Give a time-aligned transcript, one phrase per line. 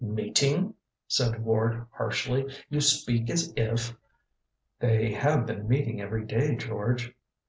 [0.03, 0.73] "Meeting?"
[1.07, 2.51] said Ward harshly.
[2.71, 3.95] "You speak as if"
[4.81, 7.13] "They have been meeting every day, George."